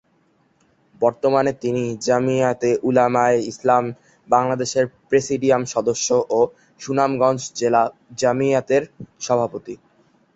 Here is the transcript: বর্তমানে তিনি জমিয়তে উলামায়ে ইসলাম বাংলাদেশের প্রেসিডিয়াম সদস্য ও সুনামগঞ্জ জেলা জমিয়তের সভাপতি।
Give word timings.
বর্তমানে 1.01 1.51
তিনি 1.63 1.83
জমিয়তে 2.07 2.69
উলামায়ে 2.83 3.39
ইসলাম 3.51 3.83
বাংলাদেশের 4.29 4.85
প্রেসিডিয়াম 5.09 5.63
সদস্য 5.73 6.07
ও 6.29 6.39
সুনামগঞ্জ 6.81 7.41
জেলা 7.59 7.83
জমিয়তের 8.19 8.83
সভাপতি। 9.25 9.73